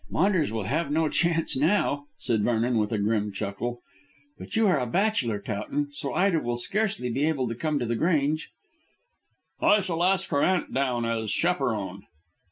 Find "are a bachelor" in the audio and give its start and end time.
4.67-5.37